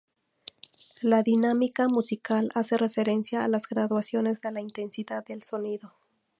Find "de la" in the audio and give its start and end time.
4.41-4.59